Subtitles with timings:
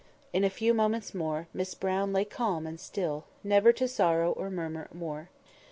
[0.33, 4.87] In a few moments more Miss Brown lay calm and still—never to sorrow or murmur
[4.91, 5.29] more.